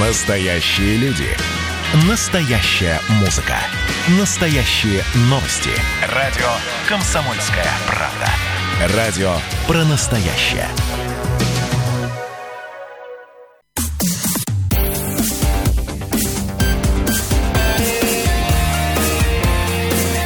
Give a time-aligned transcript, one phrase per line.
[0.00, 1.26] Настоящие люди.
[2.08, 3.56] Настоящая музыка.
[4.20, 5.70] Настоящие новости.
[6.14, 6.46] Радио
[6.88, 8.96] «Комсомольская правда».
[8.96, 9.32] Радио
[9.66, 10.68] про настоящее.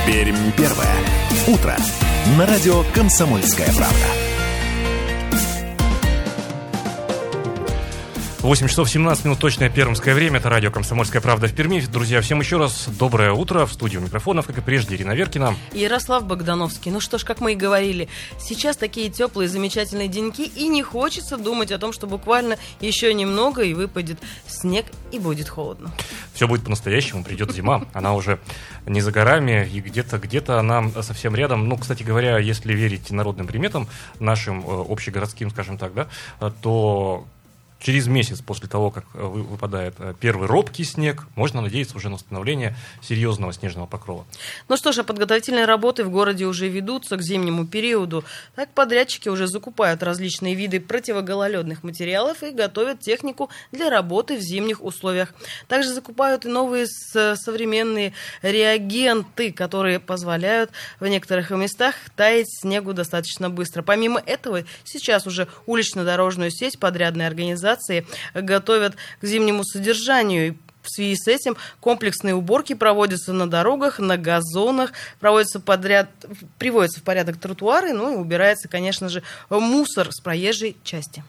[0.07, 0.97] Пермь первое.
[1.47, 1.75] Утро.
[2.37, 4.32] На радио «Комсомольская правда».
[8.43, 10.41] 8 часов 17 минут, точное пермское время.
[10.41, 11.79] Это радио «Комсомольская правда» в Перми.
[11.79, 13.67] Друзья, всем еще раз доброе утро.
[13.67, 15.55] В студию микрофонов, как и прежде, Ирина Веркина.
[15.73, 16.91] Ярослав Богдановский.
[16.91, 18.09] Ну что ж, как мы и говорили,
[18.41, 23.63] сейчас такие теплые, замечательные деньки, и не хочется думать о том, что буквально еще немного,
[23.63, 25.93] и выпадет снег, и будет холодно.
[26.35, 27.85] Все будет по-настоящему, придет зима.
[27.93, 28.41] Она уже
[28.87, 31.69] не за горами, и где-то где-то она совсем рядом.
[31.69, 33.87] Ну, кстати говоря, если верить народным приметам,
[34.19, 36.09] нашим э, общегородским, скажем так, да,
[36.61, 37.25] то
[37.83, 42.15] через месяц после того, как э, выпадает э, первый робкий снег, можно надеяться уже на
[42.15, 44.25] установление серьезного снежного покрова.
[44.69, 48.25] Ну что ж, а подготовительные работы в городе уже ведутся к зимнему периоду.
[48.55, 54.83] Так подрядчики уже закупают различные виды противогололедных материалов и готовят технику для работы в зимних
[54.83, 55.35] условиях.
[55.67, 63.83] Также закупают и новые современные реагенты, которые позволяют в некоторых местах таять снегу достаточно быстро.
[63.83, 70.57] Помимо этого, сейчас уже улично-дорожную сеть подрядной организации организации готовят к зимнему содержанию.
[70.83, 76.11] В связи с этим комплексные уборки проводятся на дорогах, на газонах, проводятся подряд,
[76.59, 81.23] приводятся в порядок тротуары, ну и убирается, конечно же, мусор с проезжей части.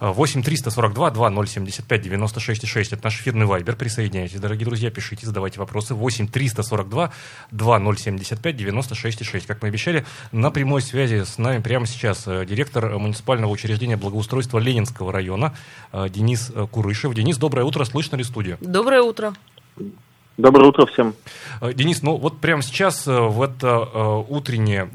[0.00, 3.76] 8 342 2075 96 6 это наш эфирный вайбер.
[3.76, 5.94] Присоединяйтесь, дорогие друзья, пишите, задавайте вопросы.
[5.94, 7.12] 8 342
[7.50, 9.46] 2075 96 6.
[9.46, 14.58] Как мы обещали, на прямой связи с нами прямо сейчас э, директор муниципального учреждения благоустройства
[14.58, 15.54] Ленинского района
[15.92, 17.14] э, Денис э, Курышев.
[17.14, 18.58] Денис, доброе утро, слышно ли студию?
[18.60, 19.32] Доброе Доброе утро.
[20.38, 21.12] Доброе утро всем.
[21.60, 24.88] Э, Денис, ну вот прямо сейчас, э, в это э, утреннее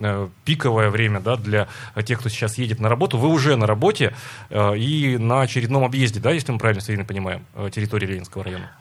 [0.44, 1.68] пиковое время да, для
[2.03, 4.16] тех, кто сейчас едет на работу, вы уже на работе
[4.50, 8.72] и на очередном объезде, да, если мы правильно с понимаем, территории Ленинского района?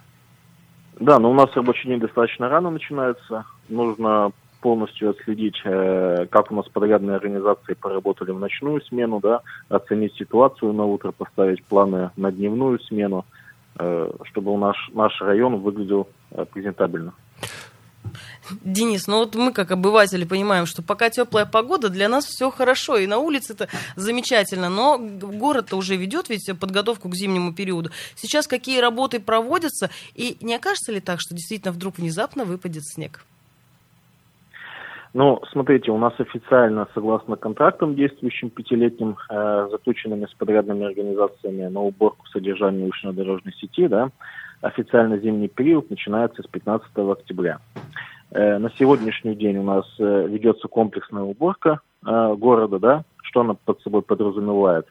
[0.99, 3.45] Да, но у нас рабочий день достаточно рано начинается.
[3.69, 10.73] Нужно полностью отследить, как у нас подрядные организации поработали в ночную смену, да, оценить ситуацию
[10.73, 13.27] на утро, поставить планы на дневную смену–
[14.25, 17.15] чтобы наш, наш район выглядел э, презентабельно.
[18.63, 22.97] Денис, ну вот мы как обыватели понимаем, что пока теплая погода, для нас все хорошо,
[22.97, 27.91] и на улице это замечательно, но город-то уже ведет ведь подготовку к зимнему периоду.
[28.17, 33.25] Сейчас какие работы проводятся, и не окажется ли так, что действительно вдруг внезапно выпадет снег?
[35.13, 41.81] Ну, смотрите, у нас официально, согласно контрактам действующим пятилетним, э, заключенными с подрядными организациями на
[41.81, 44.11] уборку содержания улично-дорожной сети, да,
[44.61, 47.59] официально зимний период начинается с 15 октября.
[48.31, 53.55] Э, на сегодняшний день у нас э, ведется комплексная уборка э, города, да, что она
[53.55, 54.87] под собой подразумевает?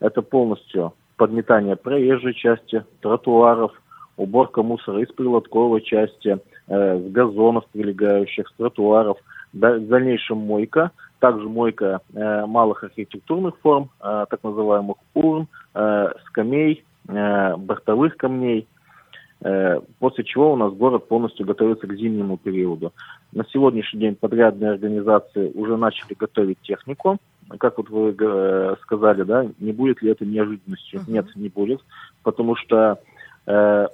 [0.00, 3.80] Это полностью подметание проезжей части, тротуаров,
[4.16, 9.16] уборка мусора из прилотковой части, э, с газонов прилегающих, с тротуаров–
[9.52, 16.84] в дальнейшем мойка, также мойка э, малых архитектурных форм, э, так называемых урн, э, скамей,
[17.08, 18.66] э, бортовых камней,
[19.42, 22.92] э, после чего у нас город полностью готовится к зимнему периоду.
[23.32, 27.18] На сегодняшний день подрядные организации уже начали готовить технику.
[27.58, 31.00] Как вот вы э, сказали, да, не будет ли это неожиданностью?
[31.00, 31.10] Uh-huh.
[31.12, 31.80] Нет, не будет,
[32.22, 33.00] потому что
[33.46, 33.86] э,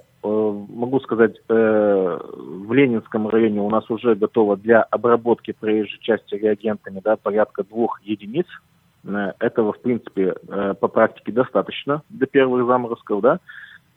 [0.69, 7.01] могу сказать, э, в Ленинском районе у нас уже готово для обработки проезжей части реагентами
[7.03, 8.45] да, порядка двух единиц.
[9.05, 10.35] Э, этого, в принципе,
[10.79, 13.21] по практике достаточно для первых заморозков.
[13.21, 13.39] Да.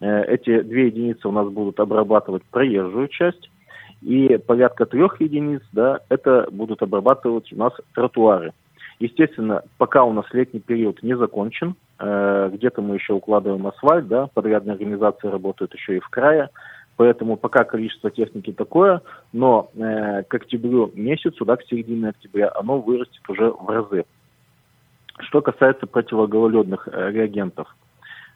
[0.00, 3.50] Эти две единицы у нас будут обрабатывать проезжую часть,
[4.02, 8.52] и порядка трех единиц, да, это будут обрабатывать у нас тротуары.
[8.98, 14.26] Естественно, пока у нас летний период не закончен, э, где-то мы еще укладываем асфальт, да,
[14.28, 16.48] подрядные организации работают еще и в крае,
[16.96, 19.02] поэтому пока количество техники такое,
[19.32, 24.04] но э, к октябрю месяцу, да, к середине октября, оно вырастет уже в разы.
[25.18, 27.74] Что касается противогололедных э, реагентов,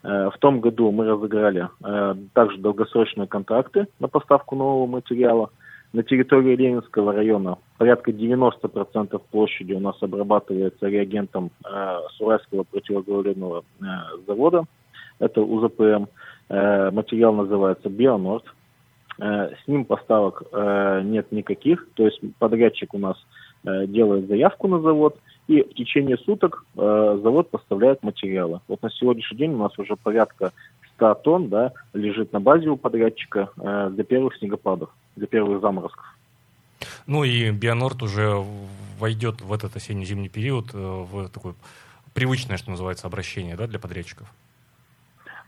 [0.02, 5.50] э, в том году мы разыграли э, также долгосрочные контракты на поставку нового материала–
[5.94, 13.84] на территории Ленинского района порядка 90% площади у нас обрабатывается реагентом э, Суральского противогололедного э,
[14.26, 14.64] завода.
[15.20, 16.06] Это УЗПМ.
[16.48, 18.44] Э, материал называется Бионорд.
[19.20, 21.86] Э, с ним поставок э, нет никаких.
[21.94, 23.16] То есть подрядчик у нас
[23.64, 28.60] э, делает заявку на завод, и в течение суток э, завод поставляет материалы.
[28.66, 30.50] Вот на сегодняшний день у нас уже порядка
[30.96, 36.04] 100 тонн, да, лежит на базе у подрядчика э, для первых снегопадов, для первых заморозков.
[37.06, 38.44] Ну и Бионорд уже
[38.98, 41.54] войдет в этот осенне-зимний период э, в такое
[42.14, 44.32] привычное, что называется, обращение да, для подрядчиков.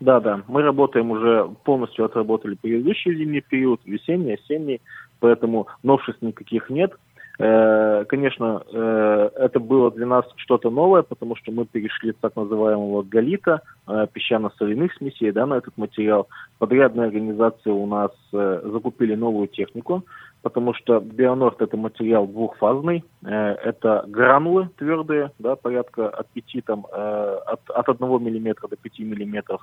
[0.01, 0.43] Да, да.
[0.47, 4.83] Мы работаем уже, полностью отработали предыдущий зимний период, весенний, осенний,
[5.21, 6.93] поэтому новшеств никаких нет.
[7.39, 12.35] Э, конечно, э, это было для нас что-то новое, потому что мы перешли с так
[12.35, 16.29] называемого галита, э, песчано-соляных смесей, да, на этот материал.
[16.59, 20.05] Подрядные организации у нас закупили новую технику,
[20.41, 27.61] потому что Бионорд это материал двухфазный, это гранулы твердые, да, порядка от 5, там, от,
[27.69, 29.59] от 1 мм до 5 мм,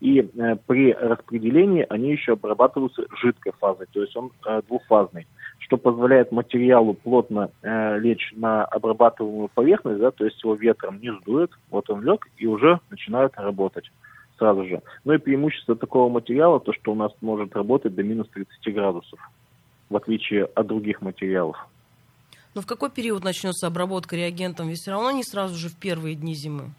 [0.00, 0.22] и
[0.66, 4.30] при распределении они еще обрабатываются жидкой фазой, то есть он
[4.68, 5.26] двухфазный
[5.58, 11.12] что позволяет материалу плотно э, лечь на обрабатываемую поверхность, да, то есть его ветром не
[11.20, 13.90] сдует, вот он лег и уже начинает работать
[14.38, 14.82] сразу же.
[15.04, 19.18] Ну и преимущество такого материала, то что у нас может работать до минус 30 градусов,
[19.90, 21.56] в отличие от других материалов.
[22.54, 24.68] Но в какой период начнется обработка реагентом?
[24.68, 26.70] Ведь все равно не сразу же в первые дни зимы.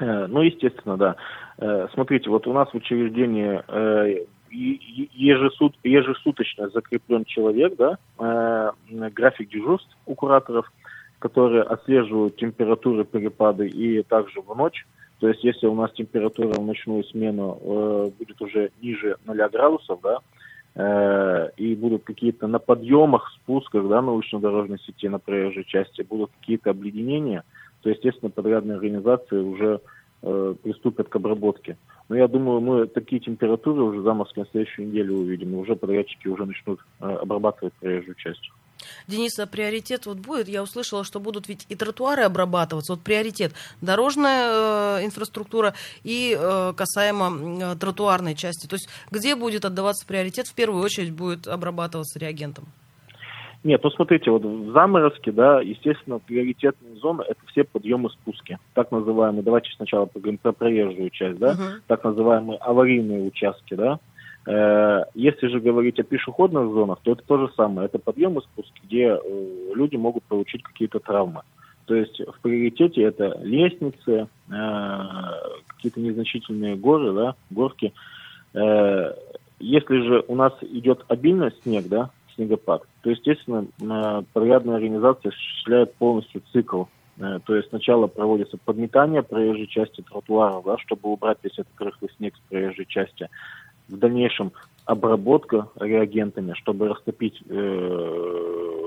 [0.00, 1.16] Э, ну, естественно, да.
[1.58, 8.70] Э, смотрите, вот у нас в учреждении э, ежесут, ежесуточно закреплен человек, да, э,
[9.10, 10.70] график дежурств у кураторов,
[11.18, 14.86] которые отслеживают температуры, перепады и также в ночь.
[15.20, 20.00] То есть, если у нас температура в ночную смену э, будет уже ниже 0 градусов,
[20.02, 20.18] да,
[20.76, 26.70] э, и будут какие-то на подъемах, спусках, да, научно-дорожной сети на проезжей части, будут какие-то
[26.70, 27.42] обледенения,
[27.82, 29.80] то, естественно, подрядные организации уже
[30.22, 31.76] э, приступят к обработке.
[32.08, 36.28] Но я думаю, мы такие температуры уже заморозки на следующую неделю увидим, и уже подрядчики
[36.28, 38.50] уже начнут э, обрабатывать проезжую часть.
[39.06, 40.48] Денис, а приоритет вот будет?
[40.48, 42.92] Я услышала, что будут ведь и тротуары обрабатываться.
[42.92, 45.74] Вот приоритет дорожная э, инфраструктура
[46.04, 48.66] и э, касаемо э, тротуарной части.
[48.66, 50.46] То есть где будет отдаваться приоритет?
[50.46, 52.66] В первую очередь будет обрабатываться реагентом.
[53.64, 59.42] Нет, ну смотрите, вот в заморозке, да, естественно, приоритетные зоны– это все подъемы-спуски, так называемые,
[59.42, 61.80] давайте сначала поговорим про проезжую часть, да, uh-huh.
[61.88, 63.98] так называемые аварийные участки, да.
[64.48, 69.08] Э, если же говорить о пешеходных зонах, то это то же самое, это подъемы-спуски, где
[69.08, 71.42] э, люди могут получить какие-то травмы.
[71.84, 75.00] То есть в приоритете это лестницы, э,
[75.66, 77.92] какие-то незначительные горы, да, горки.
[79.60, 83.66] Если же у нас идет обильный снег, да, снегопад, то, естественно,
[84.32, 86.84] подрядная организация осуществляет полностью цикл.
[87.18, 92.10] Э, то есть сначала проводится подметание проезжей части тротуара, да, чтобы убрать весь этот рыхлый
[92.16, 93.28] снег с проезжей части.
[93.88, 94.52] В дальнейшем
[94.84, 98.78] обработка реагентами, чтобы растопить э,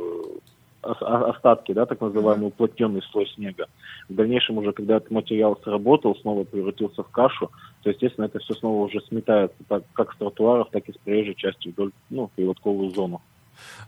[0.82, 3.68] остатки, да, так называемый уплотненный слой снега.
[4.10, 7.52] В дальнейшем уже, когда этот материал сработал, снова превратился в кашу,
[7.84, 11.36] то, естественно, это все снова уже сметается так, как с тротуаров, так и с проезжей
[11.36, 13.22] части вдоль, ну, переводковую зону.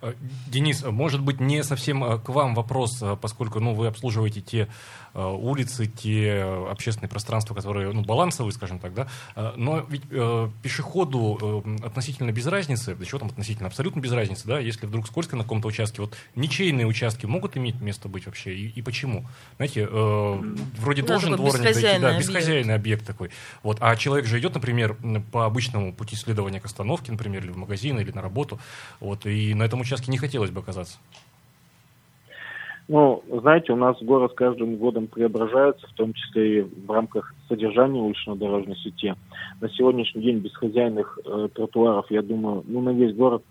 [0.02, 0.14] Э,
[0.48, 4.68] Денис, может быть, не совсем э, к вам вопрос, э, поскольку ну, вы обслуживаете те
[5.16, 6.42] улицы, те
[6.72, 9.08] общественные пространства, которые ну, балансовые, скажем так, да,
[9.56, 14.48] но ведь э, пешеходу э, относительно без разницы, да чего там относительно, абсолютно без разницы,
[14.48, 18.56] да, если вдруг скользко на каком-то участке, вот ничейные участки могут иметь место быть вообще,
[18.56, 19.25] и, и почему?
[19.58, 23.06] Знаете, э, вроде да, должен дворник дойти, да, бесхозяйный объект.
[23.06, 23.30] такой,
[23.62, 24.98] вот, а человек же идет, например,
[25.31, 28.60] по обычному пути следования к остановке, например, или в магазин, или на работу,
[29.00, 30.98] вот, и на этом участке не хотелось бы оказаться?
[32.89, 37.34] Ну, знаете, у нас город с каждым годом преображается, в том числе и в рамках
[37.48, 39.15] содержания улично-дорожной сети.
[39.62, 43.41] На сегодняшний день без хозяйных э, тротуаров, я думаю, ну, на весь город,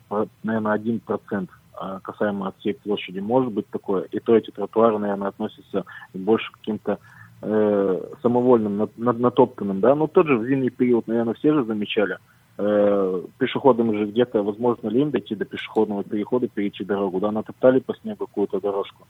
[0.43, 1.49] наверное, один процент
[1.81, 4.03] э, касаемо от всей площади может быть такое.
[4.13, 6.99] И то эти тротуары, наверное, относятся больше к каким-то
[7.41, 9.95] э, самовольным, натоптанным, да.
[9.95, 12.19] Но тот же в зимний период, наверное, все же замечали–
[12.59, 17.95] э, пешеходам же где-то, возможно, лень дойти до пешеходного перехода, перейти дорогу, да, натоптали по
[17.95, 19.07] снегу какую-то дорожку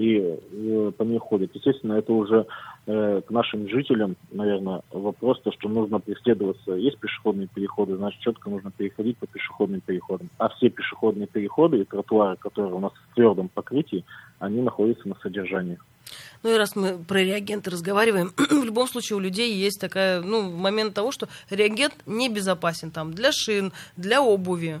[0.00, 1.50] и, и по ней ходят.
[1.54, 2.46] Естественно, это уже
[2.86, 6.72] э, к нашим жителям, наверное, вопрос, то, что нужно преследоваться.
[6.72, 10.30] Есть пешеходные переходы, значит, четко нужно переходить по пешеходным переходам.
[10.38, 14.04] А все пешеходные переходы и тротуары, которые у нас в твердом покрытии,
[14.38, 15.78] они находятся на содержании.
[16.42, 20.50] Ну и раз мы про реагенты разговариваем, в любом случае у людей есть такая, ну,
[20.50, 24.80] момент того, что реагент небезопасен там для шин, для обуви.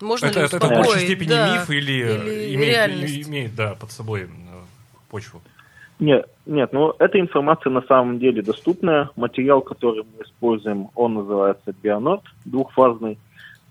[0.00, 1.54] Можно это, ли это в большей степени да.
[1.54, 4.26] миф или, или имеет, имеет да, под собой э,
[5.10, 5.42] почву?
[5.98, 9.10] Нет, нет, ну эта информация на самом деле доступная.
[9.16, 13.18] Материал, который мы используем, он называется Бионорд, двухфазный.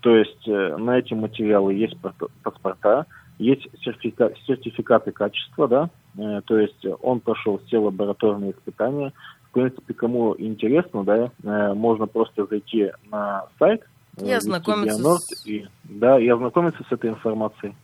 [0.00, 1.96] То есть э, на эти материалы есть
[2.42, 3.06] паспорта,
[3.40, 9.12] есть сертифика, сертификаты качества, да, э, то есть он прошел все лабораторные испытания,
[9.48, 13.82] В принципе, кому интересно, да, э, можно просто зайти на сайт.
[14.22, 15.46] И ознакомиться с...
[15.46, 17.74] И, да, и ознакомиться с этой информацией.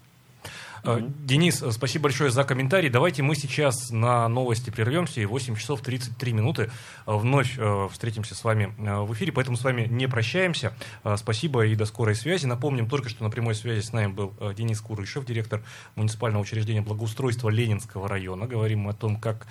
[0.86, 1.26] Mm-hmm.
[1.26, 2.88] Денис, спасибо большое за комментарий.
[2.88, 6.70] Давайте мы сейчас на новости прервемся и 8 часов 33 минуты
[7.06, 10.72] э, вновь э, встретимся с вами в эфире, поэтому с вами не прощаемся.
[11.16, 12.46] Спасибо и до скорой связи.
[12.46, 15.62] Напомним только, что на прямой связи с нами был Денис Курышев, директор
[15.94, 18.46] муниципального учреждения благоустройства Ленинского района.
[18.46, 19.46] Говорим мы о том, как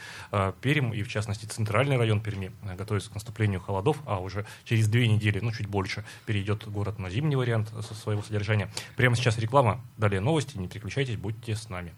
[0.61, 5.07] Пермь и, в частности, центральный район Перми готовится к наступлению холодов, а уже через две
[5.07, 7.71] недели, ну, чуть больше, перейдет город на зимний вариант
[8.03, 8.69] своего содержания.
[8.95, 11.91] Прямо сейчас реклама, далее новости, не переключайтесь, будьте с нами.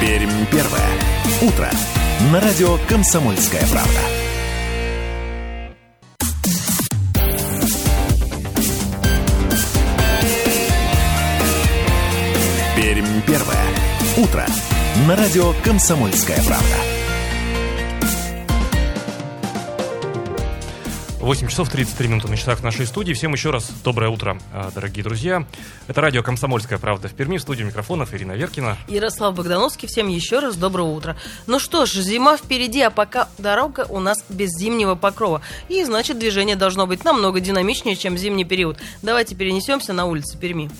[0.00, 0.90] Пермь первое.
[1.42, 1.70] Утро.
[2.32, 4.00] На радио «Комсомольская правда».
[12.74, 13.66] Пермь первое.
[14.16, 14.46] Утро.
[15.06, 17.03] На радио «Комсомольская правда».
[21.24, 23.14] 8 часов 33 минуты на часах нашей студии.
[23.14, 25.46] Всем еще раз доброе утро, а, дорогие друзья.
[25.86, 27.38] Это радио «Комсомольская правда» в Перми.
[27.38, 28.76] В студии микрофонов Ирина Веркина.
[28.88, 29.88] Ярослав Богдановский.
[29.88, 31.16] Всем еще раз доброе утро.
[31.46, 35.40] Ну что ж, зима впереди, а пока дорога у нас без зимнего покрова.
[35.70, 38.76] И значит, движение должно быть намного динамичнее, чем зимний период.
[39.00, 40.70] Давайте перенесемся на улицы Перми.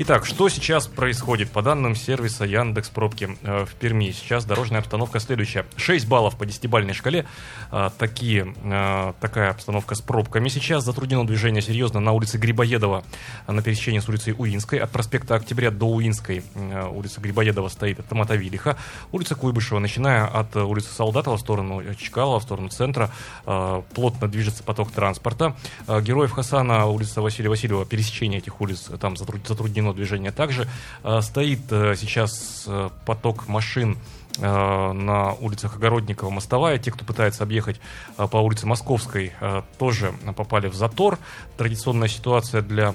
[0.00, 1.50] Итак, что сейчас происходит?
[1.50, 5.66] По данным сервиса Яндекс Пробки э, в Перми, сейчас дорожная обстановка следующая.
[5.74, 7.26] 6 баллов по 10-бальной шкале.
[7.72, 10.48] Э, такие, э, такая обстановка с пробками.
[10.50, 13.02] Сейчас затруднено движение серьезно на улице Грибоедова,
[13.48, 14.78] на пересечении с улицей Уинской.
[14.78, 16.44] От проспекта Октября до Уинской
[16.92, 18.76] улица Грибоедова стоит от Мотовилиха.
[19.10, 23.10] Улица Куйбышева, начиная от улицы Солдатова в сторону Чкалова, в сторону центра,
[23.44, 25.56] плотно движется поток транспорта.
[25.88, 30.32] Героев Хасана, улица Василия Васильева, пересечение этих улиц там затруднено дорожного движения.
[30.32, 30.68] Также
[31.02, 33.98] э, стоит э, сейчас э, поток машин
[34.40, 36.78] на улицах Огородникова, Мостовая.
[36.78, 37.80] Те, кто пытается объехать
[38.16, 39.32] по улице Московской,
[39.80, 41.18] тоже попали в затор.
[41.56, 42.94] Традиционная ситуация для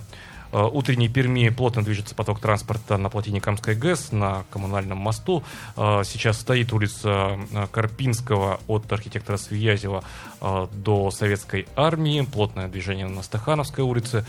[0.54, 5.44] утренней Перми плотно движется поток транспорта на плотине Камской ГЭС, на коммунальном мосту.
[5.76, 7.38] Сейчас стоит улица
[7.74, 10.02] Карпинского от архитектора Свиязева
[10.72, 12.22] до Советской армии.
[12.22, 14.24] Плотное движение на Стахановской улице.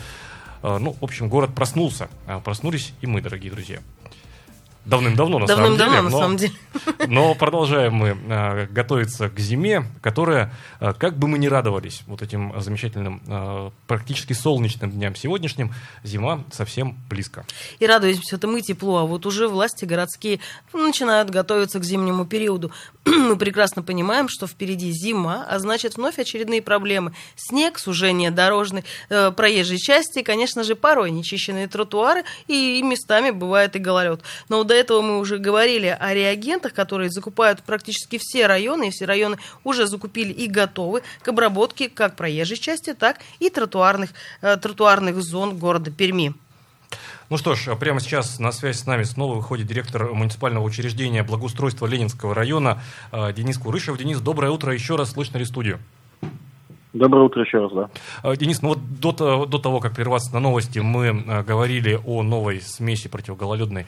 [0.67, 2.09] А, ну, в общем, город проснулся.
[2.25, 3.81] А, проснулись и мы, дорогие друзья.
[4.85, 6.01] Давным-давно, на Давным самом деле.
[6.01, 6.53] на но, самом деле.
[7.07, 12.21] Но продолжаем мы э, готовиться к зиме, которая, э, как бы мы ни радовались вот
[12.21, 15.73] этим замечательным, э, практически солнечным дням сегодняшним,
[16.03, 17.45] зима совсем близко.
[17.79, 20.39] И радуемся это мы тепло, а вот уже власти городские
[20.71, 22.71] начинают готовиться к зимнему периоду.
[23.05, 27.13] мы прекрасно понимаем, что впереди зима, а значит вновь очередные проблемы.
[27.35, 33.75] Снег, сужение дорожной, э, проезжей части, конечно же, порой нечищенные тротуары и, и местами бывает
[33.75, 34.21] и гололед.
[34.49, 39.05] Но до этого мы уже говорили о реагентах, которые закупают практически все районы, и все
[39.05, 45.21] районы уже закупили и готовы к обработке как проезжей части, так и тротуарных, э, тротуарных
[45.21, 46.33] зон города Перми.
[47.29, 51.87] Ну что ж, прямо сейчас на связь с нами снова выходит директор муниципального учреждения благоустройства
[51.87, 53.97] Ленинского района э, Денис Курышев.
[53.97, 54.73] Денис, доброе утро.
[54.73, 55.79] Еще раз слышно ли студию?
[56.95, 57.89] Доброе утро еще раз, да.
[58.23, 62.23] Э, Денис, ну вот до, до того, как прерваться на новости, мы э, говорили о
[62.23, 63.85] новой смеси противогололедной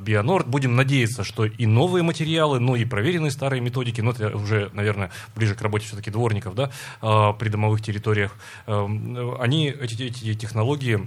[0.00, 0.48] Бионорд.
[0.48, 5.12] Будем надеяться, что и новые материалы, ну и проверенные старые методики, но это уже, наверное,
[5.36, 6.70] ближе к работе все-таки дворников, да,
[7.38, 8.34] при домовых территориях,
[8.66, 11.06] они, эти, эти технологии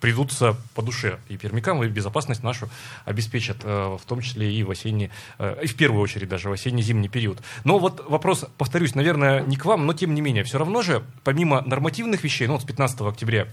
[0.00, 2.68] придутся по душе и пермякам, и безопасность нашу
[3.04, 6.52] обеспечат, э, в том числе и в осенний, э, и в первую очередь даже в
[6.52, 7.38] осенне-зимний период.
[7.64, 11.02] Но вот вопрос, повторюсь, наверное, не к вам, но тем не менее, все равно же,
[11.24, 13.46] помимо нормативных вещей, ну вот с 15 октября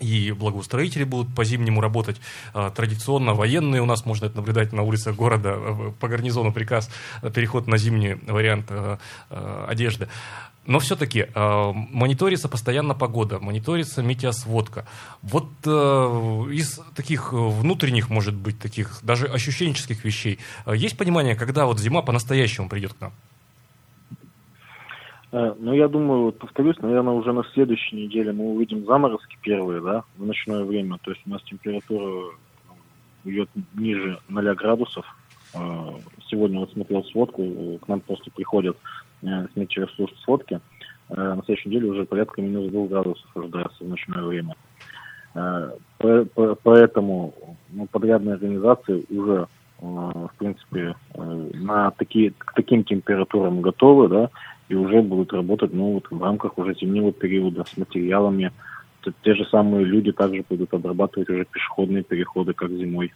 [0.00, 2.20] и благоустроители будут по-зимнему работать.
[2.54, 5.56] Э, традиционно военные у нас можно это наблюдать на улицах города,
[6.00, 6.90] по гарнизону приказ,
[7.34, 8.70] переход на зимний вариант
[9.28, 10.08] одежды.
[10.66, 14.86] Но все-таки э, мониторится постоянно погода, мониторится метеосводка.
[15.22, 15.70] Вот э,
[16.52, 22.02] из таких внутренних, может быть, таких даже ощущенческих вещей, э, есть понимание, когда вот зима
[22.02, 23.12] по-настоящему придет к нам?
[25.32, 29.80] Э, ну, я думаю, вот повторюсь, наверное, уже на следующей неделе мы увидим заморозки первые,
[29.80, 30.98] да, в ночное время.
[31.02, 32.34] То есть у нас температура
[33.24, 35.04] идет ниже 0 градусов.
[35.54, 35.58] Э,
[36.28, 38.76] сегодня вот смотрел сводку, к нам просто приходят
[39.22, 39.88] Э, через
[40.24, 40.60] сутки.
[41.10, 44.54] Э, на следующей неделе уже порядка минус 2 градусов ожидается в ночное время.
[45.34, 45.72] Э,
[46.62, 47.34] поэтому
[47.70, 49.46] ну, подрядные организации уже,
[49.80, 54.30] в принципе, на такие, к таким температурам готовы, да,
[54.70, 58.52] и уже будут работать ну, вот в рамках уже зимнего периода с материалами.
[59.24, 63.12] Те же самые люди также будут обрабатывать уже пешеходные переходы, как зимой.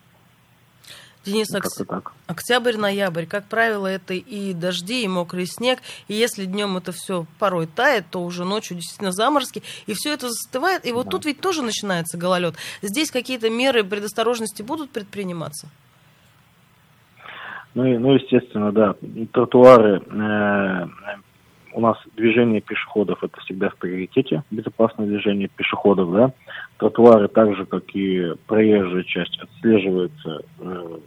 [1.25, 2.13] Денис, Ну, так.
[2.27, 5.79] октябрь-ноябрь, как правило, это и дожди, и мокрый снег.
[6.09, 9.63] И если днем это все порой тает, то уже ночью действительно заморозки.
[9.87, 10.85] И все это застывает.
[10.85, 12.57] И вот тут ведь тоже начинается гололед.
[12.83, 15.69] Здесь какие-то меры предосторожности будут предприниматься?
[17.75, 18.95] Ну, ну, естественно, да.
[19.33, 20.87] Тротуары, э,
[21.75, 26.33] у нас движение пешеходов это всегда в приоритете, безопасное движение пешеходов, да.
[26.79, 30.99] Тротуары, так же, как и проезжая часть, отслеживается, э,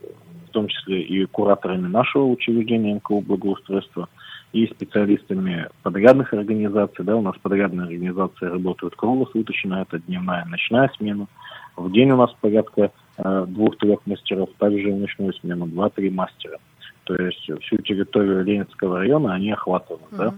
[0.47, 4.09] в том числе и кураторами нашего учреждения МКУ благоустройства,
[4.53, 11.27] и специалистами подрядных организаций, да, у нас подрядные организации работают круглосуточно, это дневная, ночная смена.
[11.75, 16.57] В день у нас порядка э, двух-трех мастеров, также в ночную смену два-три мастера.
[17.03, 20.33] То есть всю территорию Ленинского района они охватывают, да.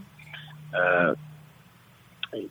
[0.74, 1.16] Э,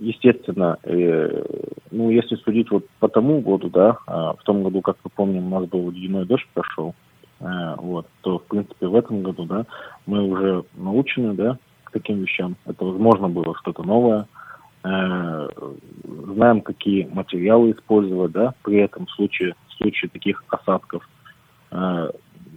[0.01, 1.45] Естественно, э,
[1.93, 5.53] ну, если судить вот по тому году, да, а, в том году, как мы помним,
[5.53, 6.97] у нас был ледяной дождь прошел,
[7.39, 9.67] э, вот, то, в принципе, в этом году, да,
[10.05, 12.57] мы уже научены, да, к таким вещам.
[12.67, 14.27] Это, возможно, было что-то новое.
[14.83, 21.09] Знаем, какие материалы использовать, да, при этом в случае, в случае таких осадков.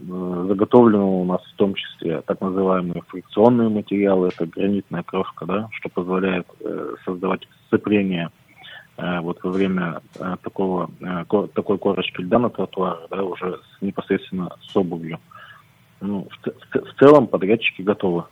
[0.02, 5.70] Э, заготовлено у нас в том числе так называемые фрикционные материалы, это гранитная крошка, да,
[5.72, 8.30] что позволяет э, создавать сцепление
[8.98, 10.02] э, вот во время
[10.44, 10.90] такого,
[11.28, 15.20] ко- такой корочки льда на тротуаре, да, уже непосредственно с обувью.
[16.02, 18.24] Ну, в, в в целом подрядчики готовы.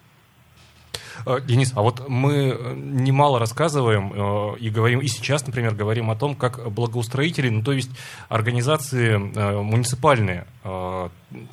[1.25, 6.09] Э, Денис, а вот мы э, немало рассказываем э, и говорим, и сейчас, например, говорим
[6.11, 7.89] о том, как благоустроители, ну то есть
[8.29, 10.45] организации муниципальные,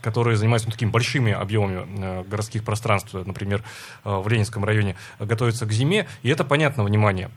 [0.01, 3.63] которые занимаются ну, такими большими объемами городских пространств, например,
[4.05, 7.31] в Ленинском районе, готовятся к зиме, и это понятно, внимание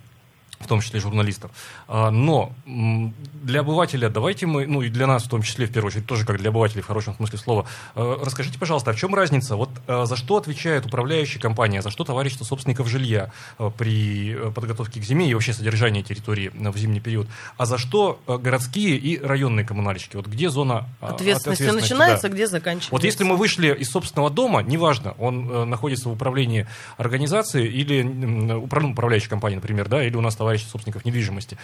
[0.59, 1.51] в том числе журналистов.
[1.87, 5.87] А, Но для обывателя давайте мы, ну и для нас в том числе, в первую
[5.89, 9.15] очередь, тоже как для обывателей в хорошем смысле слова, э, расскажите, пожалуйста, а в чем
[9.15, 9.55] разница?
[9.55, 13.31] Вот э, за что отвечает управляющая компания, за что товарищество собственников жилья
[13.77, 18.97] при подготовке к зиме и вообще содержании территории в зимний период, а за что городские
[18.97, 20.15] и районные коммунальщики?
[20.15, 22.33] Вот где зона Ответственность ответственности, начинается, да.
[22.33, 22.91] где заканчивается.
[22.91, 28.63] Вот если мы вышли из собственного дома, неважно, он находится в управлении организации или ну,
[28.63, 31.57] управляющей компании, например, да, или у нас товарищи собственников недвижимости,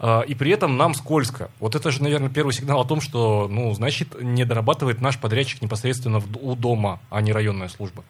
[0.00, 1.50] а, и при этом нам скользко.
[1.60, 5.62] Вот это же, наверное, первый сигнал о том, что, ну, значит, не дорабатывает наш подрядчик
[5.62, 8.02] непосредственно у дома, а не районная служба.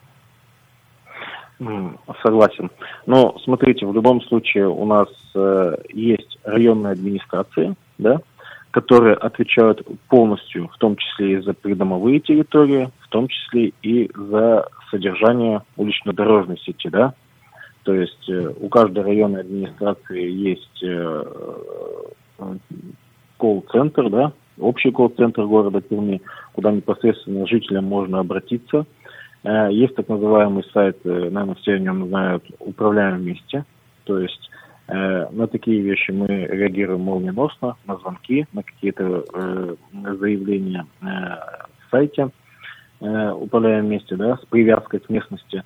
[2.22, 2.70] Согласен.
[3.06, 8.20] Но смотрите, в любом случае у нас э, есть районные администрации, да,
[8.70, 14.68] которые отвечают полностью, в том числе и за придомовые территории, в том числе и за
[14.90, 17.14] содержание улично-дорожной сети, да.
[17.85, 21.25] То есть э, у каждой районной администрации есть э,
[22.38, 22.55] э,
[23.37, 28.87] колл-центр, да, общий колл-центр города Перми, куда непосредственно жителям можно обратиться.
[29.68, 33.66] Есть так называемый сайт, наверное, все о нем знают, «Управляем вместе».
[34.05, 34.51] То есть
[34.88, 42.31] на такие вещи мы реагируем молниеносно, на звонки, на какие-то э, заявления э, в сайте
[43.01, 45.62] э, «Управляем вместе», да, с привязкой к местности.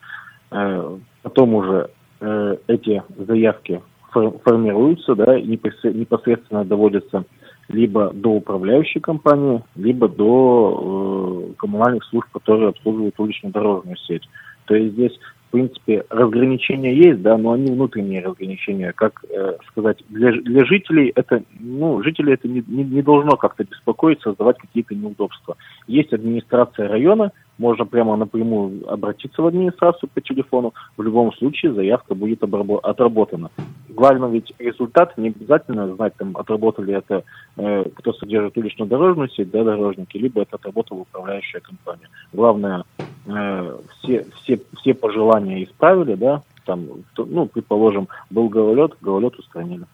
[0.50, 3.80] Э, Потом уже э, эти заявки
[4.12, 7.24] фор- формируются, да, и непосре- непосредственно доводятся
[7.68, 14.28] либо до управляющей компании, либо до э, коммунальных служб, которые обслуживают улично-дорожную сеть.
[14.64, 18.92] То есть здесь, в принципе, разграничения есть, да, но они внутренние разграничения.
[18.92, 23.64] Как э, сказать, для, для жителей это, ну, жителей это не, не, не должно как-то
[23.64, 25.56] беспокоить, создавать какие-то неудобства.
[25.86, 30.72] Есть администрация района, можно прямо напрямую обратиться в администрацию по телефону.
[30.96, 33.50] В любом случае заявка будет отработана.
[33.88, 37.24] Главное ведь результат, не обязательно знать, там, отработали это,
[37.56, 42.08] э, кто содержит улично-дорожную сеть, да, дорожники, либо это отработала управляющая компания.
[42.32, 42.84] Главное,
[43.26, 49.84] э, все, все, все пожелания исправили, да, там, ну, предположим, был гололед, гололед устранили.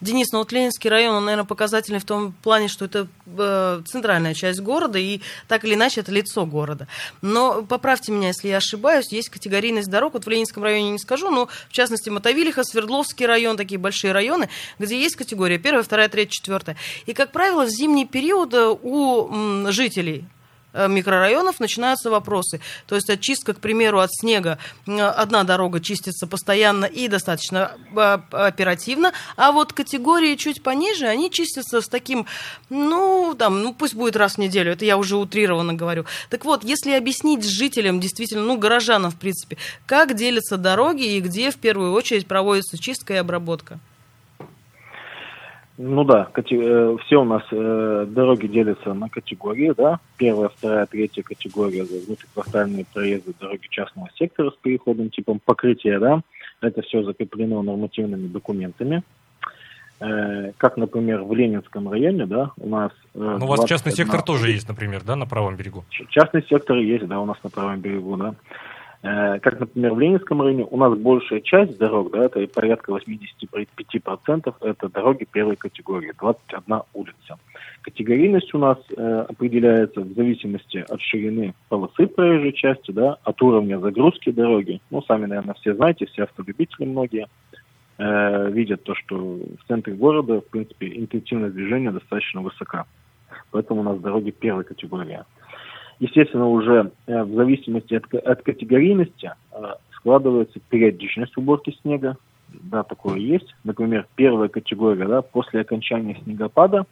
[0.00, 4.32] Денис, ну вот Ленинский район, он, наверное, показательный в том плане, что это э, центральная
[4.32, 6.88] часть города, и так или иначе это лицо города.
[7.20, 11.30] Но поправьте меня, если я ошибаюсь, есть категорийность дорог, вот в Ленинском районе не скажу,
[11.30, 16.32] но в частности Мотовилиха, Свердловский район, такие большие районы, где есть категория первая, вторая, третья,
[16.32, 16.76] четвертая.
[17.04, 20.24] И, как правило, в зимний период э, у м, жителей
[20.72, 22.60] микрорайонов начинаются вопросы.
[22.86, 24.58] То есть очистка, к примеру, от снега.
[24.86, 31.30] Э, Одна дорога чистится постоянно и достаточно э, оперативно, а вот категории чуть пониже, они
[31.30, 32.26] чистятся с таким,
[32.68, 36.04] ну, там, ну, пусть будет раз в неделю, это я уже утрированно говорю.
[36.28, 39.56] Так вот, если объяснить жителям, действительно, ну, горожанам, в принципе,
[39.86, 43.80] как делятся дороги и где в первую очередь проводится чистка и обработка?
[45.82, 49.98] Ну да, э, все у нас э, дороги делятся на категории, да.
[50.18, 56.20] Первая, вторая, третья категория за внутриквартальные проезды дороги частного сектора с переходным типом покрытия, да.
[56.60, 59.02] Это все закреплено нормативными документами.
[60.00, 62.92] Э, как, например, в Ленинском районе, да, у нас...
[63.14, 65.86] Ну, у вас частный сектор тоже есть, например, да, на правом берегу?
[66.10, 68.34] Частный сектор есть, да, у нас на правом берегу, да.
[69.02, 74.54] Э, как, например, в Ленинском районе у нас большая часть дорог, да, это порядка 85%
[74.60, 77.38] это дороги первой категории, 21 улица.
[77.80, 83.78] Категорийность у нас э, определяется в зависимости от ширины полосы проезжей части, да, от уровня
[83.78, 84.82] загрузки дороги.
[84.90, 87.26] Ну, сами, наверное, все знаете, все автолюбители многие
[87.96, 92.84] э, видят то, что в центре города, в принципе, интенсивность движения достаточно высока.
[93.50, 95.20] Поэтому у нас дороги первой категории.
[96.00, 102.16] Естественно, уже э, в зависимости от, от категорийности э, складывается периодичность уборки снега.
[102.48, 103.54] Да, такое есть.
[103.64, 106.86] Например, первая категория, да, после окончания снегопада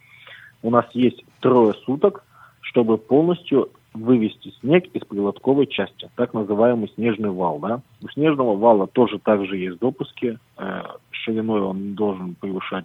[0.62, 2.22] у нас есть трое суток,
[2.60, 7.58] чтобы полностью вывести снег из прилотковой части, так называемый снежный вал.
[7.58, 7.80] Да?
[8.02, 12.84] У снежного вала тоже также есть допуски, э, шириной он должен превышать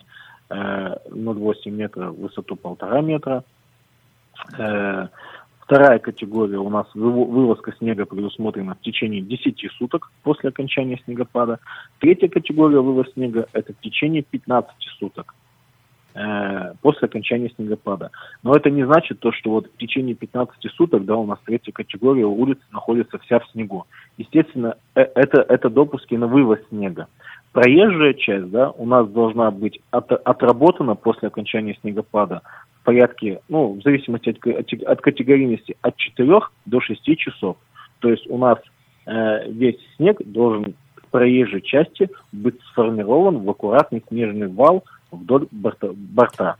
[0.49, 3.43] э, 0,8 метра, высоту полтора метра.
[4.57, 5.09] Э,
[5.63, 11.59] Вторая категория у нас вывозка снега предусмотрена в течение 10 суток после окончания снегопада.
[11.99, 15.33] Третья категория вывоз снега– это в течение 15 суток
[16.15, 18.11] э, после окончания снегопада.
[18.43, 21.71] Но это не значит то, что вот в течение 15 суток, да, у нас третья
[21.71, 23.85] категория улиц находится вся в снегу.
[24.17, 27.07] Естественно, э, это, это допуски на вывоз снега.
[27.53, 32.41] Проезжая часть, да, у нас должна быть от, отработана после окончания снегопада
[32.83, 37.57] порядке, ну, в зависимости от, от, категорийности, от 4 до 6 часов.
[37.99, 38.59] То есть у нас
[39.05, 45.91] э, весь снег должен в проезжей части быть сформирован в аккуратный снежный вал вдоль борта.
[45.93, 46.55] борта.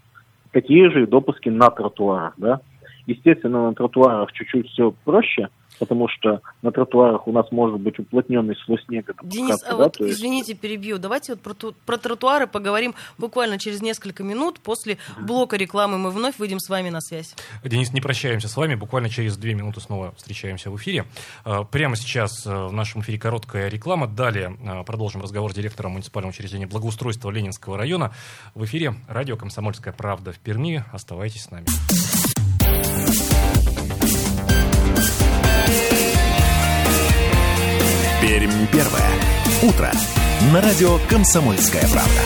[0.52, 2.62] Такие же допуски на тротуарах, да.
[3.06, 8.56] Естественно, на тротуарах чуть-чуть все проще– потому что на тротуарах у нас может быть уплотненный
[8.66, 9.14] слой снега.
[9.24, 10.20] Денис, а да, вот, есть...
[10.20, 10.98] извините, перебью.
[10.98, 14.60] Давайте вот про, про тротуары поговорим буквально через несколько минут.
[14.60, 17.36] После блока рекламы мы вновь выйдем с вами на связь.
[17.64, 18.76] Денис, не прощаемся с вами.
[18.76, 21.06] Буквально через две минуты снова встречаемся в эфире.
[21.44, 24.08] А, прямо сейчас а, в нашем эфире короткая реклама.
[24.08, 28.14] Далее а, продолжим разговор с директором муниципального учреждения благоустройства Ленинского района.
[28.56, 30.84] В эфире радио «Комсомольская правда» в Перми.
[30.92, 31.66] Оставайтесь с нами.
[38.24, 39.12] Пермь первое.
[39.64, 39.92] Утро.
[40.54, 42.22] На радио «Комсомольская правда».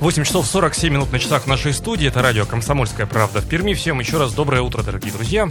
[0.00, 2.08] 8 часов 47 минут на часах в нашей студии.
[2.08, 3.74] Это радио «Комсомольская правда» в Перми.
[3.74, 5.50] Всем еще раз доброе утро, дорогие друзья.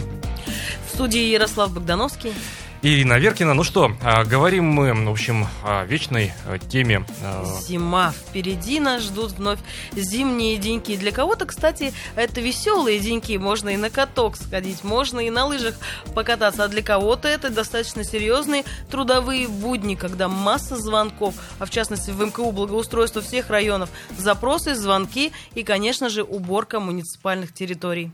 [0.88, 2.32] В студии Ярослав Богдановский.
[2.80, 3.54] Ирина Веркина.
[3.54, 7.04] Ну что, а, говорим мы, в общем, о вечной э, теме.
[7.22, 8.12] Э, Зима.
[8.12, 9.58] Впереди нас ждут вновь
[9.96, 10.96] зимние деньки.
[10.96, 13.36] Для кого-то, кстати, это веселые деньки.
[13.36, 15.74] Можно и на каток сходить, можно и на лыжах
[16.14, 16.62] покататься.
[16.62, 22.24] А для кого-то это достаточно серьезные трудовые будни, когда масса звонков, а в частности в
[22.24, 28.12] МКУ благоустройство всех районов, запросы, звонки и, конечно же, уборка муниципальных территорий.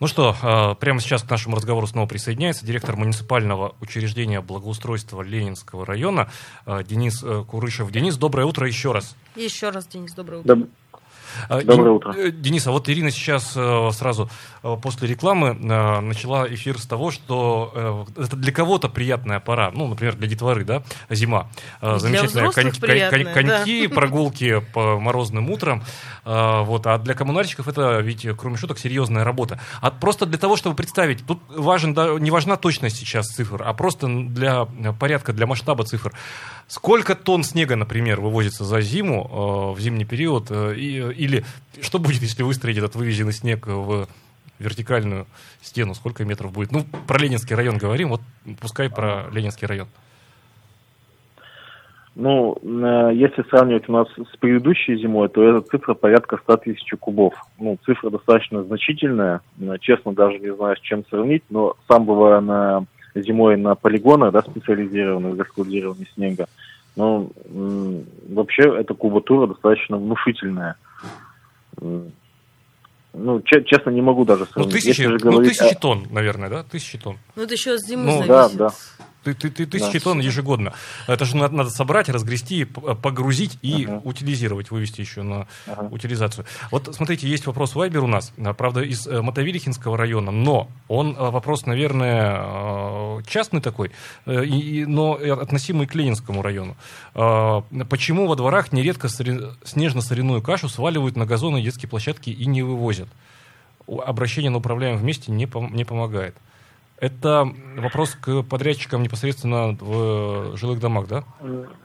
[0.00, 5.84] Ну что, а, прямо сейчас к нашему разговору снова присоединяется директор муниципального учреждения благоустройства Ленинского
[5.84, 6.30] района
[6.64, 7.90] а, Денис э, Курышев.
[7.90, 9.16] Денис, доброе утро еще раз.
[9.34, 10.68] Еще раз, Денис, доброе утро.
[11.48, 12.14] Доброе утро.
[12.16, 14.30] Э, Денис, а вот Ирина сейчас э, сразу
[14.62, 19.70] э, после рекламы начала эфир с того, что это для кого-то приятная пора.
[19.72, 21.48] Ну, например, для детворы, да, зима.
[21.80, 23.94] Замечательная конь, приятная, коньки, да.
[23.94, 25.82] прогулки по морозным утрам.
[26.24, 26.86] Вот.
[26.86, 29.60] А для коммунальщиков это ведь, кроме шуток, серьезная работа.
[29.80, 34.08] А просто для того, чтобы представить, тут важен, не важна точность сейчас цифр, а просто
[34.08, 34.66] для
[34.98, 36.12] порядка, для масштаба цифр.
[36.68, 41.44] Сколько тонн снега, например, вывозится за зиму, в зимний период, и, или
[41.80, 44.06] что будет, если выстроить этот вывезенный снег в
[44.58, 45.26] вертикальную
[45.62, 45.94] стену?
[45.94, 46.70] Сколько метров будет?
[46.70, 48.20] Ну, про Ленинский район говорим, вот
[48.60, 49.88] пускай про Ленинский район.
[52.20, 56.92] Ну, э, если сравнивать у нас с предыдущей зимой, то эта цифра порядка 100 тысяч
[56.98, 57.32] кубов.
[57.60, 59.40] Ну, цифра достаточно значительная.
[59.60, 64.32] Э, честно, даже не знаю, с чем сравнить, но сам бываю на зимой на полигонах,
[64.32, 66.46] да, специализированных для складирования снега.
[66.96, 67.30] Но
[68.28, 70.76] вообще эта кубатура достаточно внушительная.
[73.14, 74.74] Ну, честно, не могу даже ну, сравнить.
[74.74, 76.62] Ну, тысячи, ну, тысячи тонн, наверное, да?
[76.62, 77.18] Тысячи тонн.
[77.36, 78.28] Ну, это еще с зимы ну, зависит.
[78.28, 78.70] Да, да.
[79.24, 80.04] Ты, ты, ты, тысячи да.
[80.04, 80.72] тонн ежегодно.
[81.06, 84.00] Это же надо, надо собрать, разгрести, погрузить и uh-huh.
[84.04, 85.90] утилизировать, вывести еще на uh-huh.
[85.90, 86.46] утилизацию.
[86.70, 91.30] Вот смотрите, есть вопрос Вайбер у нас, правда, из э, Мотовилихинского района, но он э,
[91.30, 93.90] вопрос, наверное, э, частный такой,
[94.26, 96.76] и, но относимый к Ленинскому району.
[97.12, 103.08] Почему во дворах нередко снежно-соляную кашу сваливают на газоны детские площадки и не вывозят?
[103.86, 106.36] Обращение на управляем вместе не, пом- не помогает.
[107.00, 111.24] Это вопрос к подрядчикам непосредственно в жилых домах, да?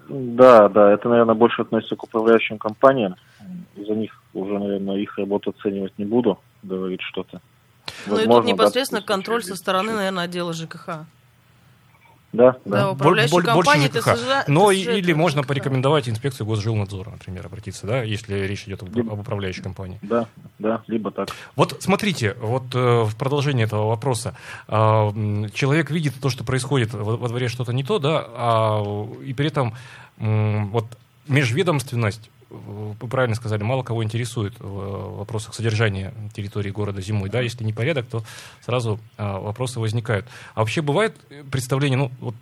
[0.10, 3.16] Да, да, это, наверное, больше относится к управляющим компаниям.
[3.76, 7.42] За них уже, наверное, их работу оценивать не буду, говорить что-то.
[8.08, 11.06] Ну и тут непосредственно да, контроль со стороны, наверное, отдела ЖКХ.
[12.34, 12.78] Да, да.
[12.78, 14.18] да управляющей Боль, компании больше ЖКХ.
[14.18, 15.50] СЖ, Но СЖ, или можно ЖКХ.
[15.50, 20.00] порекомендовать инспекцию госжилнадзора, например, обратиться, да, если речь идет об, об управляющей компании.
[20.02, 21.30] Да, да, либо так.
[21.56, 24.36] Вот смотрите, вот э, в продолжение этого вопроса.
[24.68, 25.12] Э,
[25.54, 29.48] человек видит то, что происходит во, во дворе что-то не то, да, а, и при
[29.48, 29.76] этом
[30.18, 30.86] э, вот
[31.28, 37.30] межведомственность вы правильно сказали, мало кого интересует в вопросах содержания территории города зимой.
[37.30, 38.24] Да, если не порядок, то
[38.62, 40.26] сразу а, вопросы возникают.
[40.54, 41.16] А вообще бывает
[41.50, 42.36] представление, ну, вот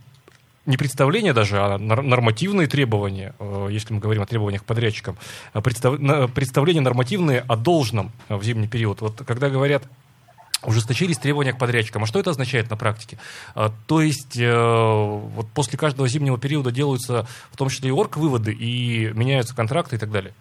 [0.65, 5.17] не представление даже, а нормативные требования, э, если мы говорим о требованиях к подрядчикам,
[5.53, 9.01] а представления нормативные о должном в зимний период.
[9.01, 9.83] Вот когда говорят
[10.65, 12.03] ужесточились требования к подрядчикам.
[12.03, 13.17] А что это означает на практике?
[13.55, 18.51] А, то есть э, вот после каждого зимнего периода делаются в том числе и орг-выводы,
[18.51, 20.33] и меняются контракты и так далее?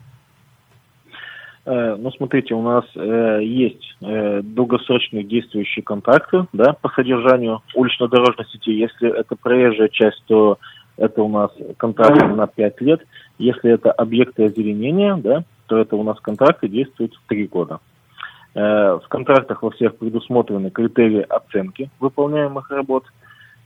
[1.66, 8.46] Э, ну, смотрите, у нас э, есть э, долгосрочные действующие контракты да, по содержанию улично-дорожной
[8.46, 8.72] сети.
[8.72, 10.58] Если это проезжая часть, то
[10.96, 13.02] это у нас контракт на 5 лет.
[13.38, 17.80] Если это объекты озеленения, да, то это у нас контракты действуют 3 года.
[18.52, 23.04] Э, в контрактах во всех предусмотрены критерии оценки выполняемых работ.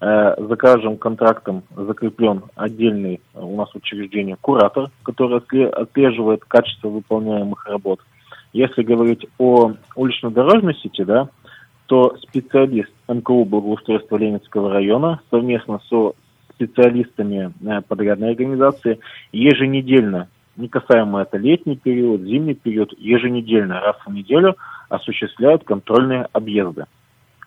[0.00, 8.00] Э, за каждым контрактом закреплен отдельный у нас учреждение куратор, который отслеживает качество выполняемых работ.
[8.52, 11.28] Если говорить о улично-дорожной сети, да,
[11.86, 16.12] то специалист МКУ благоустройства Ленинского района совместно со
[16.54, 19.00] специалистами э, подрядной организации
[19.32, 24.56] еженедельно, не касаемо это летний период, зимний период, еженедельно, раз в неделю–
[24.88, 26.86] осуществляют контрольные объезды.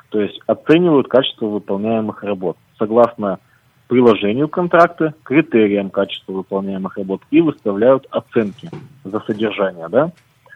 [0.09, 3.39] То есть оценивают качество выполняемых работ согласно
[3.87, 8.69] приложению контракта, критериям качества выполняемых работ и выставляют оценки
[9.03, 9.87] за содержание.
[9.89, 10.11] Да?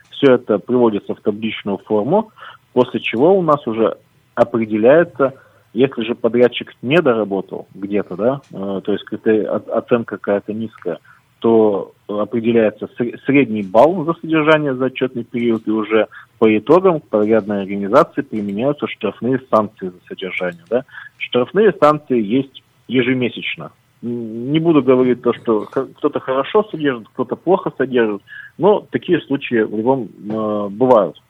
[0.10, 2.32] Все это приводится в табличную форму,
[2.74, 3.98] после чего у нас уже
[4.36, 5.34] определяется,
[5.74, 11.00] если же подрядчик не доработал где-то, да, э, то есть критерий, оценка какая-то низкая,
[11.40, 12.88] то определяется
[13.26, 16.08] средний балл за содержание за отчетный период, и уже
[16.42, 20.64] по итогам подрядной организации применяются штрафные санкции за содержание.
[20.72, 20.86] Да?
[21.18, 23.72] Штрафные санкции есть ежемесячно.
[24.02, 28.24] Не буду говорить то, что кто-то хорошо содержит, кто-то плохо содержит,
[28.58, 31.22] но такие случаи в любом э, бывают.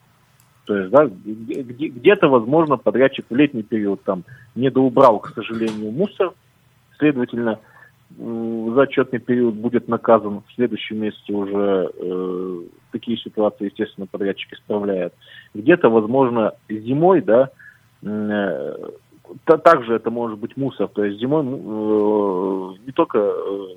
[0.64, 4.24] То есть, да, где-то, возможно, подрядчик в летний период там
[4.56, 6.32] недоубрал, к сожалению, мусор,
[6.98, 7.60] следовательно,
[8.18, 10.42] за отчетный период будет наказан.
[10.48, 15.14] В следующем месяце уже э, такие ситуации, естественно, подрядчик исправляет.
[15.54, 17.50] Где-то, возможно, зимой, да,
[18.04, 18.76] э,
[19.46, 20.88] также это может быть мусор.
[20.90, 23.68] То есть зимой э, не только э,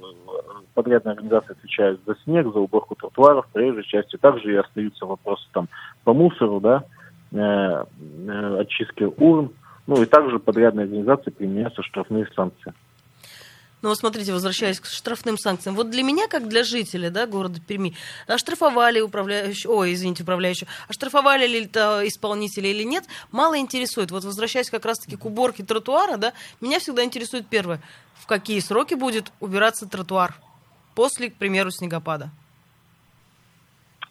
[0.75, 5.69] подрядные организации отвечают за снег, за уборку тротуаров, проезжей части, также и остаются вопросы там
[6.05, 6.85] по мусору, да,
[7.33, 9.51] э, э, очистке урн.
[9.87, 12.73] Ну и также подрядные организации применяются штрафные санкции.
[13.85, 15.77] Ну, вот смотрите, возвращаясь к штрафным санкциям.
[15.77, 17.95] Вот для меня, как для жителя да, города Перми,
[18.27, 24.11] оштрафовали управляющего, ой, извините, управляющего, оштрафовали ли это исполнители или нет, мало интересует.
[24.11, 27.79] Вот возвращаясь как раз-таки к уборке тротуара, да, меня всегда интересует первое,
[28.15, 30.35] в какие сроки будет убираться тротуар
[30.95, 32.31] после, к примеру, снегопада.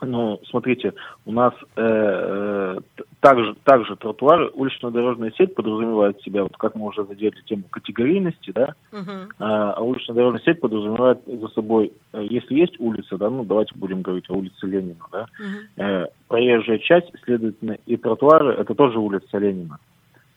[0.06, 0.94] Ну, смотрите,
[1.26, 2.78] у нас э, э,
[3.20, 8.76] также, также тротуары, улично-дорожная сеть подразумевает себя, вот как мы уже задели тему категорийности, да,
[8.92, 9.32] uh-huh.
[9.40, 14.02] а, а улично-дорожная сеть подразумевает за собой, э, если есть улица, да, ну давайте будем
[14.02, 15.84] говорить о улице Ленина, да, uh-huh.
[15.84, 19.80] э, проезжая часть, следовательно, и тротуары, это тоже улица Ленина.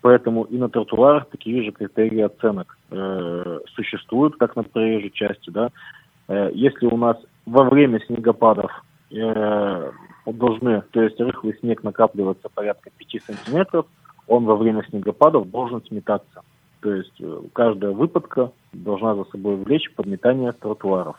[0.02, 5.70] Поэтому и на тротуарах такие же критерии оценок э, существуют, как на проезжей части, да.
[6.28, 8.70] Э, если у нас во время снегопадов
[9.10, 9.90] э,
[10.26, 13.86] должны, то есть рыхлый снег накапливается порядка 5 сантиметров,
[14.26, 16.42] он во время снегопадов должен сметаться.
[16.80, 21.16] То есть э, каждая выпадка должна за собой влечь подметание тротуаров.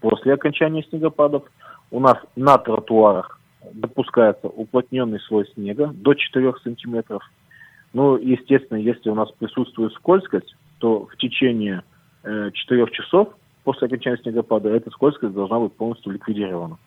[0.00, 1.44] После окончания снегопадов
[1.90, 3.38] у нас на тротуарах
[3.72, 7.22] допускается уплотненный слой снега до 4 сантиметров.
[7.92, 11.82] Ну, естественно, если у нас присутствует скользкость, то в течение
[12.22, 13.28] э, 4 часов
[13.64, 16.78] после окончания снегопада эта скользкость должна быть полностью ликвидирована.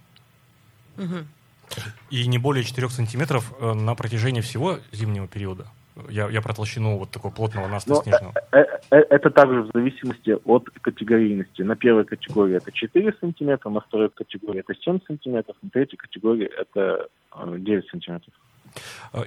[2.09, 5.67] И не более 4 сантиметров э, на протяжении всего зимнего периода?
[6.09, 8.33] Я, я про толщину вот такого плотного наста Но снежного.
[8.51, 11.61] э, э, Это также в зависимости от категорийности.
[11.61, 16.45] На первой категории это 4 сантиметра, на второй категории это 7 сантиметров, на третьей категории
[16.47, 18.33] это э, 9 сантиметров.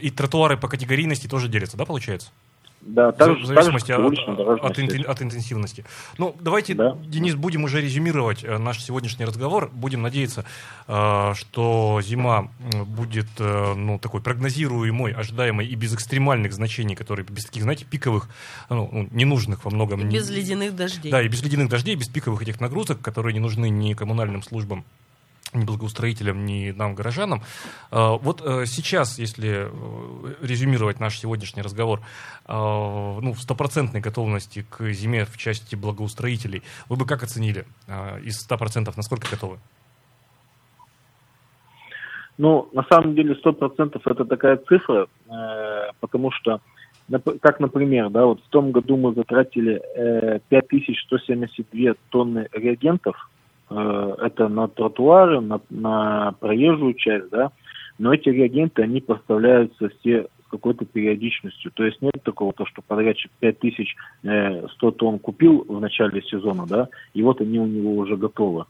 [0.00, 2.30] И тротуары по категорийности тоже делятся, да, получается?
[2.86, 5.84] Да, В также, в зависимости также от, от интен- от интенсивности.
[6.18, 6.96] Ну, давайте, Да.
[7.06, 9.70] Денис, будем уже резюмировать э, наш сегодняшний разговор.
[9.72, 10.44] Будем надеяться,
[10.86, 17.24] э, что зима м, будет э, ну, такой прогнозируемой, ожидаемой и без экстремальных значений, которые
[17.26, 18.28] без таких, знаете, пиковых,
[18.68, 20.00] ну, ну, ненужных во многом.
[20.00, 21.10] И без ледяных дождей.
[21.10, 24.84] Да, и без ледяных дождей, без пиковых этих нагрузок, которые не нужны ни коммунальным службам,
[25.54, 27.42] ни благоустроителям, ни нам, горожанам.
[27.90, 32.00] А, Вот э, сейчас, если э, резюмировать наш сегодняшний разговор,
[32.46, 38.18] а, ну, в стопроцентной готовности к зиме в части благоустроителей, вы бы как оценили а,
[38.18, 39.58] из 100%, насколько готовы?
[42.36, 46.60] Ну, на самом деле, 100% это такая цифра, э, потому что,
[47.40, 53.30] как, например, да, вот в том году мы затратили э, 5172 тонны реагентов,
[53.70, 57.50] это на тротуары, на, на проезжую часть, да,
[57.98, 61.70] но эти реагенты, они поставляются все с какой-то периодичностью.
[61.72, 67.22] То есть нет такого, то, что подрядчик 5100 тонн купил в начале сезона, да, и
[67.22, 68.64] вот они у него уже готовы.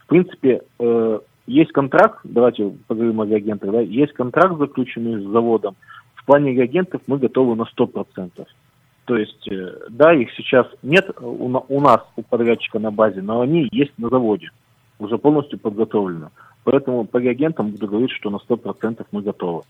[0.00, 5.76] В принципе, э, есть контракт, давайте поговорим о реагентах, да, есть контракт, заключенный с заводом.
[6.14, 8.46] В плане реагентов мы готовы на 100%.
[9.06, 13.22] То есть, э, да, их сейчас нет у, на- у нас, у подрядчика на базе,
[13.22, 14.50] но они есть на заводе,
[14.98, 16.28] уже полностью подготовлены.
[16.64, 19.62] Поэтому по реагентам буду говорить, что на 100% мы готовы.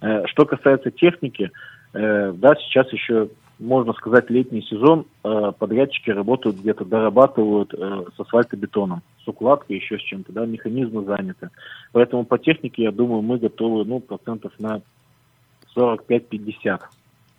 [0.00, 1.50] Э, Что касается техники,
[1.94, 3.28] э, да, сейчас еще,
[3.60, 9.98] можно сказать, летний сезон, э, подрядчики работают где-то, дорабатывают э, с асфальтобетоном, с укладкой, еще
[9.98, 11.50] с чем-то, да, механизмы заняты.
[11.92, 14.80] Поэтому по технике, я думаю, мы готовы, ну, процентов на
[15.76, 16.80] 45-50,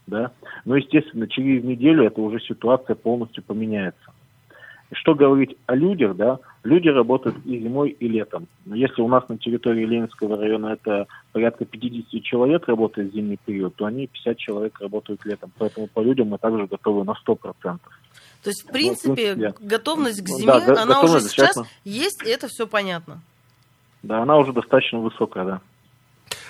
[0.08, 0.32] да.
[0.66, 4.12] Но, естественно, через неделю эта уже ситуация полностью поменяется.
[4.92, 8.48] Что говорить о людях, да, люди работают и зимой, и летом.
[8.66, 13.40] Но если у нас на территории Ленинского района это порядка 50 человек работает в зимний
[13.44, 15.52] период, то они 50 человек работают летом.
[15.58, 17.38] Поэтому по людям мы также готовы на 100%.
[18.44, 21.56] То есть, в Ну, в принципе, принципе, готовность к Ну, зиме, да, она уже сейчас
[21.56, 21.74] достаточно.
[21.86, 23.22] есть, и это все понятно.
[24.04, 25.62] Да, она уже достаточно высокая, да.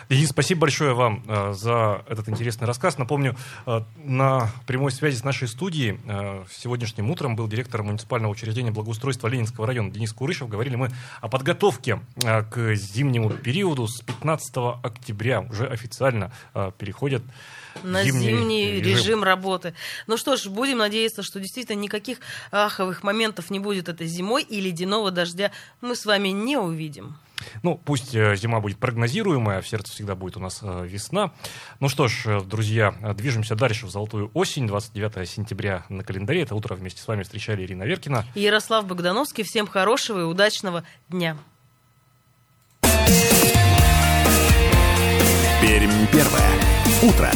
[0.10, 2.98] Денис, спасибо большое вам э, за этот интересный рассказ.
[2.98, 3.36] Напомню,
[3.66, 9.28] э, на прямой связи с нашей студией э, сегодняшним утром был директор муниципального учреждения благоустройства
[9.28, 10.50] Ленинского района Денис Курышев.
[10.50, 10.89] Говорили мы
[11.22, 15.42] о подготовке к зимнему периоду с 15 октября.
[15.42, 16.32] Уже официально
[16.78, 17.24] переходят
[17.84, 18.98] на зимний зимний, режим.
[18.98, 19.24] режим.
[19.24, 19.74] работы.
[20.08, 22.20] Ну что ж, будем надеяться, что действительно никаких
[22.52, 27.18] аховых моментов не будет этой зимой и ледяного дождя мы с вами не увидим.
[27.62, 31.32] Ну, пусть э, зима будет прогнозируемая, в сердце всегда будет у нас э, весна.
[31.80, 36.42] Ну что ж, э, друзья, движемся дальше в золотую осень, 29 сентября на календаре.
[36.42, 38.26] Это утро вместе с вами встречали Ирина Веркина.
[38.36, 41.38] И Ярослав Богдановский, всем хорошего и удачного дня.
[45.62, 46.73] Пермь первое.
[47.04, 47.30] Утро.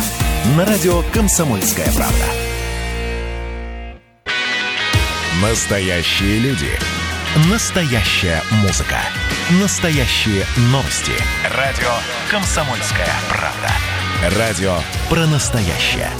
[0.56, 2.24] На радио «Комсомольская правда».
[5.42, 6.70] Настоящие люди.
[7.52, 8.96] Настоящая музыка.
[9.62, 11.12] Настоящие новости.
[11.54, 11.92] Радио
[12.32, 14.38] «Комсомольская правда».
[14.40, 14.78] Радио
[15.10, 16.12] про настоящее.